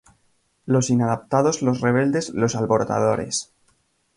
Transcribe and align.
Los 0.65 0.89
inadaptados 0.89 1.61
Los 1.61 1.79
rebeldes 1.81 2.29
Los 2.29 2.55
alborotadores. 2.55 3.53